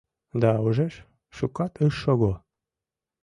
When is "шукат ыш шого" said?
1.35-2.33